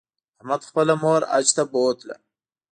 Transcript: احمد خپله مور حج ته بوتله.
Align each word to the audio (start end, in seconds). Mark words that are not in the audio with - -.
احمد 0.39 0.61
خپله 0.69 0.93
مور 1.01 1.21
حج 1.31 1.47
ته 1.55 1.63
بوتله. 1.71 2.15